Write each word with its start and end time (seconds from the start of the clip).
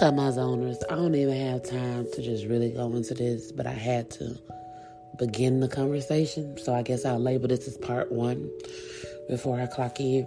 My 0.00 0.30
zoners? 0.30 0.78
I 0.90 0.94
don't 0.94 1.14
even 1.14 1.36
have 1.36 1.62
time 1.62 2.06
to 2.14 2.22
just 2.22 2.46
really 2.46 2.70
go 2.70 2.90
into 2.96 3.12
this, 3.12 3.52
but 3.52 3.66
I 3.66 3.72
had 3.72 4.10
to 4.12 4.34
begin 5.18 5.60
the 5.60 5.68
conversation. 5.68 6.56
So 6.56 6.74
I 6.74 6.80
guess 6.80 7.04
I'll 7.04 7.20
label 7.20 7.48
this 7.48 7.68
as 7.68 7.76
part 7.76 8.10
one 8.10 8.50
before 9.28 9.60
I 9.60 9.66
clock 9.66 10.00
in. 10.00 10.26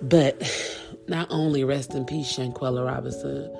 But 0.00 0.42
not 1.08 1.28
only 1.30 1.62
rest 1.62 1.94
in 1.94 2.06
peace, 2.06 2.34
Shanquella 2.34 2.86
Robinson, 2.86 3.54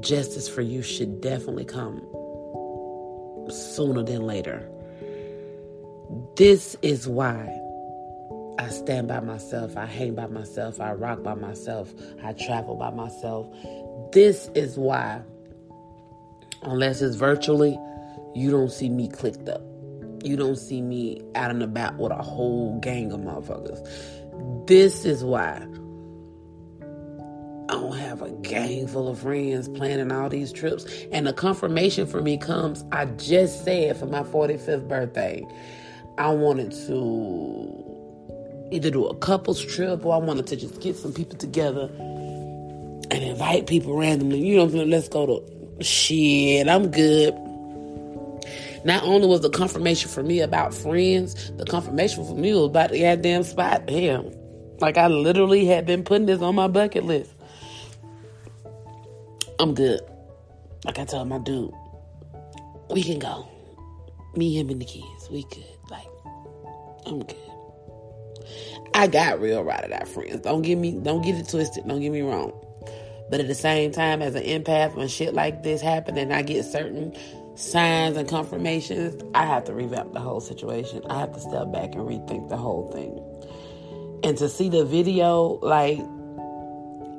justice 0.00 0.46
for 0.46 0.60
you 0.60 0.82
should 0.82 1.22
definitely 1.22 1.64
come 1.64 2.06
sooner 3.48 4.02
than 4.02 4.26
later. 4.26 4.68
This 6.36 6.76
is 6.82 7.08
why 7.08 7.58
I 8.64 8.70
stand 8.70 9.08
by 9.08 9.20
myself. 9.20 9.76
I 9.76 9.84
hang 9.84 10.14
by 10.14 10.26
myself. 10.26 10.80
I 10.80 10.92
rock 10.94 11.22
by 11.22 11.34
myself. 11.34 11.92
I 12.22 12.32
travel 12.32 12.76
by 12.76 12.88
myself. 12.88 13.46
This 14.12 14.48
is 14.54 14.78
why, 14.78 15.20
unless 16.62 17.02
it's 17.02 17.16
virtually, 17.16 17.78
you 18.34 18.50
don't 18.50 18.72
see 18.72 18.88
me 18.88 19.08
clicked 19.08 19.50
up. 19.50 19.60
You 20.22 20.36
don't 20.36 20.56
see 20.56 20.80
me 20.80 21.20
out 21.34 21.50
and 21.50 21.62
about 21.62 21.98
with 21.98 22.10
a 22.10 22.22
whole 22.22 22.80
gang 22.80 23.12
of 23.12 23.20
motherfuckers. 23.20 24.66
This 24.66 25.04
is 25.04 25.22
why 25.22 25.56
I 27.68 27.72
don't 27.74 27.98
have 27.98 28.22
a 28.22 28.30
gang 28.30 28.86
full 28.86 29.08
of 29.08 29.18
friends 29.18 29.68
planning 29.68 30.10
all 30.10 30.30
these 30.30 30.50
trips. 30.52 30.86
And 31.12 31.26
the 31.26 31.34
confirmation 31.34 32.06
for 32.06 32.22
me 32.22 32.38
comes, 32.38 32.82
I 32.92 33.04
just 33.04 33.62
said 33.62 33.98
for 33.98 34.06
my 34.06 34.22
45th 34.22 34.88
birthday, 34.88 35.46
I 36.16 36.30
wanted 36.30 36.70
to 36.86 37.93
either 38.70 38.90
do 38.90 39.06
a 39.06 39.14
couples 39.16 39.64
trip 39.64 40.04
or 40.04 40.14
I 40.14 40.18
wanted 40.18 40.46
to 40.48 40.56
just 40.56 40.80
get 40.80 40.96
some 40.96 41.12
people 41.12 41.38
together 41.38 41.90
and 41.98 43.12
invite 43.12 43.66
people 43.66 43.96
randomly. 43.96 44.40
You 44.40 44.56
know? 44.56 44.64
Let's 44.64 45.08
go 45.08 45.26
to 45.26 45.84
shit. 45.84 46.68
I'm 46.68 46.90
good. 46.90 47.34
Not 48.84 49.02
only 49.04 49.26
was 49.26 49.40
the 49.40 49.50
confirmation 49.50 50.10
for 50.10 50.22
me 50.22 50.40
about 50.40 50.74
friends, 50.74 51.50
the 51.56 51.64
confirmation 51.64 52.24
for 52.24 52.34
me 52.34 52.52
was 52.52 52.66
about 52.66 52.90
the 52.90 53.00
goddamn 53.00 53.42
spot. 53.42 53.86
Damn. 53.86 54.30
Like 54.78 54.98
I 54.98 55.06
literally 55.06 55.64
had 55.64 55.86
been 55.86 56.04
putting 56.04 56.26
this 56.26 56.42
on 56.42 56.54
my 56.54 56.68
bucket 56.68 57.04
list. 57.04 57.32
I'm 59.58 59.74
good. 59.74 60.00
Like 60.84 60.98
I 60.98 61.04
told 61.04 61.28
my 61.28 61.38
dude, 61.38 61.72
we 62.90 63.02
can 63.02 63.18
go. 63.18 63.48
Me, 64.36 64.58
him, 64.58 64.68
and 64.68 64.80
the 64.80 64.84
kids. 64.84 65.30
We 65.30 65.44
good. 65.44 65.64
Like, 65.90 66.08
I'm 67.06 67.20
good. 67.20 67.53
I 68.94 69.06
got 69.06 69.40
real 69.40 69.62
ride 69.62 69.84
or 69.84 69.88
die 69.88 70.04
friends. 70.04 70.40
Don't 70.40 70.62
get 70.62 70.76
me 70.76 70.92
don't 70.92 71.22
get 71.22 71.36
it 71.36 71.48
twisted. 71.48 71.86
Don't 71.86 72.00
get 72.00 72.12
me 72.12 72.22
wrong. 72.22 72.52
But 73.30 73.40
at 73.40 73.48
the 73.48 73.54
same 73.54 73.90
time, 73.90 74.20
as 74.22 74.34
an 74.34 74.42
empath, 74.42 74.94
when 74.94 75.08
shit 75.08 75.34
like 75.34 75.62
this 75.62 75.80
happen 75.80 76.18
and 76.18 76.32
I 76.32 76.42
get 76.42 76.64
certain 76.64 77.16
signs 77.54 78.16
and 78.16 78.28
confirmations, 78.28 79.22
I 79.34 79.46
have 79.46 79.64
to 79.64 79.74
revamp 79.74 80.12
the 80.12 80.20
whole 80.20 80.40
situation. 80.40 81.02
I 81.08 81.20
have 81.20 81.32
to 81.32 81.40
step 81.40 81.72
back 81.72 81.94
and 81.94 82.04
rethink 82.04 82.48
the 82.48 82.56
whole 82.56 82.92
thing. 82.92 83.20
And 84.22 84.36
to 84.38 84.48
see 84.48 84.68
the 84.68 84.84
video, 84.84 85.58
like 85.62 85.98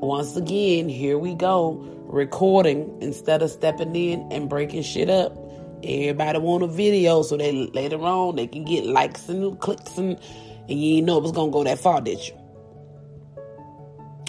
once 0.02 0.36
again, 0.36 0.90
here 0.90 1.18
we 1.18 1.34
go, 1.34 1.84
recording 2.04 2.96
instead 3.02 3.42
of 3.42 3.50
stepping 3.50 3.96
in 3.96 4.32
and 4.32 4.48
breaking 4.50 4.84
shit 4.84 5.10
up. 5.10 5.36
Everybody 5.84 6.40
want 6.40 6.64
a 6.64 6.68
video 6.68 7.22
so 7.22 7.38
they 7.38 7.52
later 7.52 8.00
on 8.02 8.36
they 8.38 8.48
can 8.48 8.66
get 8.66 8.86
likes 8.86 9.30
and 9.30 9.60
clicks 9.60 9.98
and 9.98 10.20
and 10.70 10.82
you 10.82 10.96
didn't 10.96 11.08
know 11.08 11.18
it 11.18 11.24
was 11.24 11.32
gonna 11.32 11.52
go 11.52 11.64
that 11.64 11.80
far, 11.80 12.02
did 12.02 12.26
you? 12.28 12.34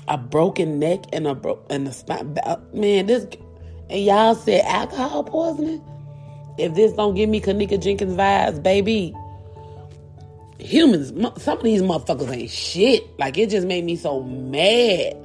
A 0.08 0.16
broken 0.16 0.78
neck 0.78 1.00
and 1.12 1.26
a 1.26 1.34
bro 1.34 1.58
and 1.70 1.88
a 1.88 1.92
spine. 1.92 2.38
Uh, 2.44 2.56
man, 2.72 3.06
this 3.06 3.26
and 3.90 4.04
y'all 4.04 4.34
said 4.34 4.64
alcohol 4.64 5.24
poisoning. 5.24 5.82
If 6.58 6.74
this 6.74 6.92
don't 6.92 7.14
give 7.14 7.28
me 7.28 7.40
Kenneka 7.40 7.82
Jenkins 7.82 8.14
vibes, 8.14 8.62
baby, 8.62 9.14
humans, 10.58 11.12
some 11.42 11.58
of 11.58 11.64
these 11.64 11.82
motherfuckers 11.82 12.34
ain't 12.34 12.50
shit. 12.50 13.18
Like 13.18 13.36
it 13.36 13.50
just 13.50 13.66
made 13.66 13.84
me 13.84 13.96
so 13.96 14.22
mad. 14.22 15.16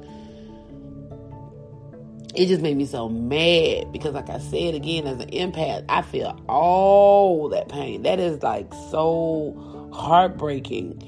It 2.34 2.46
just 2.46 2.62
made 2.62 2.76
me 2.78 2.86
so 2.86 3.10
mad 3.10 3.92
because, 3.92 4.14
like 4.14 4.30
I 4.30 4.38
said 4.38 4.74
again, 4.74 5.06
as 5.06 5.20
an 5.20 5.30
empath, 5.30 5.84
I 5.88 6.00
feel 6.00 6.40
all 6.48 7.50
that 7.50 7.68
pain. 7.68 8.02
That 8.02 8.18
is 8.18 8.42
like 8.42 8.72
so 8.90 9.81
heartbreaking. 9.92 11.00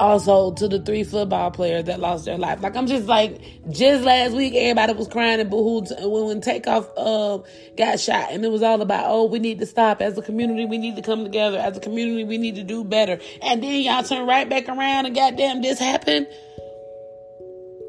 Also, 0.00 0.52
to 0.54 0.66
the 0.66 0.80
three 0.80 1.04
football 1.04 1.52
players 1.52 1.84
that 1.84 2.00
lost 2.00 2.24
their 2.24 2.36
life. 2.36 2.60
Like, 2.60 2.74
I'm 2.74 2.88
just 2.88 3.06
like, 3.06 3.40
just 3.70 4.02
last 4.02 4.32
week, 4.32 4.52
everybody 4.56 4.94
was 4.94 5.06
crying 5.06 5.38
and 5.38 5.48
boohooed 5.48 5.90
when, 6.00 6.26
when 6.26 6.40
Takeoff 6.40 6.88
uh, 6.96 7.38
got 7.76 8.00
shot. 8.00 8.32
And 8.32 8.44
it 8.44 8.50
was 8.50 8.62
all 8.62 8.82
about, 8.82 9.04
oh, 9.06 9.26
we 9.26 9.38
need 9.38 9.60
to 9.60 9.66
stop. 9.66 10.02
As 10.02 10.18
a 10.18 10.22
community, 10.22 10.64
we 10.64 10.78
need 10.78 10.96
to 10.96 11.02
come 11.02 11.22
together. 11.22 11.58
As 11.58 11.76
a 11.76 11.80
community, 11.80 12.24
we 12.24 12.36
need 12.36 12.56
to 12.56 12.64
do 12.64 12.82
better. 12.82 13.20
And 13.42 13.62
then 13.62 13.80
y'all 13.82 14.02
turn 14.02 14.26
right 14.26 14.48
back 14.48 14.68
around 14.68 15.06
and 15.06 15.14
goddamn, 15.14 15.62
this 15.62 15.78
happened. 15.78 16.26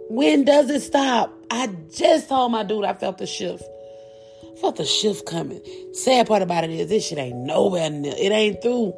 When 0.09 0.43
does 0.43 0.69
it 0.69 0.81
stop? 0.81 1.33
I 1.49 1.67
just 1.95 2.29
told 2.29 2.51
my 2.51 2.63
dude 2.63 2.85
I 2.85 2.93
felt 2.93 3.17
the 3.17 3.25
shift 3.25 3.63
felt 4.59 4.77
the 4.77 4.85
shift 4.85 5.25
coming. 5.25 5.61
Sad 5.93 6.27
part 6.27 6.41
about 6.41 6.63
it 6.63 6.71
is 6.71 6.89
this 6.89 7.07
shit 7.07 7.17
ain't 7.17 7.37
nowhere 7.37 7.89
near. 7.89 8.13
It 8.17 8.31
ain't 8.31 8.61
through. 8.61 8.93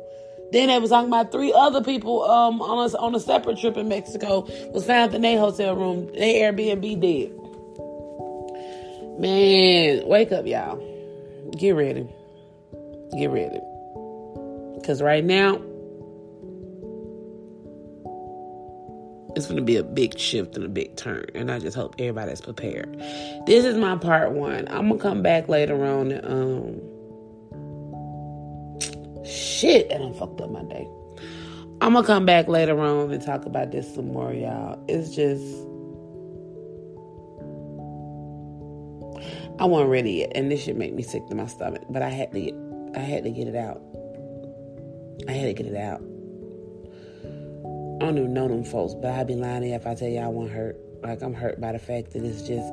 Then 0.51 0.67
they 0.67 0.79
was 0.79 0.91
talking 0.91 1.09
about 1.09 1.31
three 1.31 1.51
other 1.51 1.83
people 1.83 2.23
um, 2.23 2.61
on 2.61 2.89
a, 2.89 2.97
on 2.97 3.15
a 3.15 3.19
separate 3.19 3.59
trip 3.59 3.77
in 3.77 3.87
Mexico 3.87 4.47
was 4.71 4.85
found 4.85 5.13
in 5.13 5.21
their 5.21 5.39
hotel 5.39 5.75
room, 5.75 6.07
their 6.13 6.53
Airbnb 6.53 7.01
dead. 7.01 7.31
Man, 9.19 10.07
wake 10.07 10.31
up, 10.31 10.45
y'all. 10.45 10.77
Get 11.57 11.71
ready. 11.71 12.07
Get 13.17 13.31
ready. 13.31 13.59
Because 14.75 15.01
right 15.01 15.23
now, 15.23 15.61
it's 19.35 19.47
going 19.47 19.57
to 19.57 19.63
be 19.63 19.75
a 19.75 19.83
big 19.83 20.17
shift 20.17 20.55
and 20.55 20.65
a 20.65 20.69
big 20.69 20.95
turn. 20.95 21.25
And 21.35 21.51
I 21.51 21.59
just 21.59 21.75
hope 21.75 21.95
everybody's 21.99 22.41
prepared. 22.41 22.97
This 23.45 23.65
is 23.65 23.75
my 23.77 23.97
part 23.97 24.31
one. 24.31 24.67
I'm 24.69 24.87
going 24.87 24.99
to 24.99 25.03
come 25.03 25.21
back 25.21 25.49
later 25.49 25.83
on. 25.85 26.13
um, 26.25 26.81
shit, 29.25 29.91
and 29.91 30.03
I 30.03 30.17
fucked 30.17 30.41
up 30.41 30.51
my 30.51 30.63
day. 30.63 30.87
I'm 31.81 31.93
going 31.93 32.03
to 32.03 32.07
come 32.07 32.25
back 32.25 32.47
later 32.47 32.79
on 32.79 33.11
and 33.11 33.21
talk 33.21 33.45
about 33.45 33.71
this 33.71 33.93
some 33.93 34.13
more, 34.13 34.33
y'all. 34.33 34.83
It's 34.87 35.15
just. 35.15 35.43
I 39.59 39.65
wasn't 39.65 39.89
ready 39.89 40.11
yet, 40.13 40.31
and 40.35 40.51
this 40.51 40.63
should 40.63 40.77
make 40.77 40.93
me 40.93 41.03
sick 41.03 41.27
to 41.27 41.35
my 41.35 41.47
stomach. 41.47 41.83
But 41.89 42.01
I 42.01 42.09
had 42.09 42.31
to 42.33 42.39
get, 42.39 42.53
I 42.95 42.99
had 42.99 43.23
to 43.23 43.31
get 43.31 43.47
it 43.47 43.55
out. 43.55 43.81
I 45.27 45.31
had 45.31 45.45
to 45.45 45.53
get 45.53 45.65
it 45.65 45.77
out. 45.77 46.01
I 47.95 48.05
don't 48.05 48.17
even 48.17 48.33
know 48.33 48.47
them 48.47 48.63
folks, 48.63 48.93
but 48.93 49.11
I'd 49.11 49.27
be 49.27 49.35
lying 49.35 49.63
if 49.63 49.87
I 49.87 49.95
tell 49.95 50.09
y'all 50.09 50.25
I 50.25 50.27
wasn't 50.27 50.55
hurt. 50.55 50.77
Like 51.01 51.21
I'm 51.21 51.33
hurt 51.33 51.61
by 51.61 51.71
the 51.71 51.79
fact 51.79 52.11
that 52.11 52.23
it's 52.23 52.41
just 52.41 52.67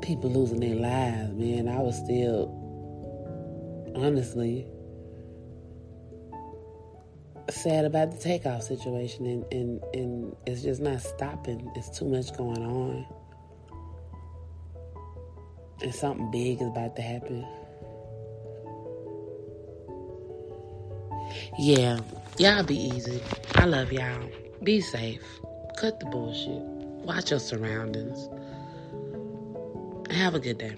people 0.00 0.30
losing 0.30 0.60
their 0.60 0.74
lives, 0.74 1.32
man. 1.34 1.68
I 1.68 1.80
was 1.80 1.96
still 1.96 2.48
honestly 3.94 4.66
sad 7.50 7.84
about 7.84 8.10
the 8.10 8.18
takeoff 8.18 8.62
situation 8.62 9.26
and, 9.26 9.44
and, 9.52 9.82
and 9.92 10.36
it's 10.46 10.62
just 10.62 10.80
not 10.80 11.00
stopping. 11.00 11.70
It's 11.76 11.96
too 11.96 12.06
much 12.06 12.34
going 12.36 12.62
on. 12.62 13.06
And 15.82 15.94
something 15.94 16.30
big 16.30 16.62
is 16.62 16.68
about 16.68 16.96
to 16.96 17.02
happen. 17.02 17.46
Yeah, 21.58 22.00
y'all 22.38 22.64
be 22.64 22.76
easy. 22.76 23.22
I 23.54 23.66
love 23.66 23.92
y'all. 23.92 24.28
Be 24.62 24.80
safe. 24.80 25.22
Cut 25.78 26.00
the 26.00 26.06
bullshit. 26.06 26.62
Watch 27.06 27.30
your 27.30 27.40
surroundings. 27.40 28.28
Have 30.10 30.34
a 30.34 30.40
good 30.40 30.58
day. 30.58 30.76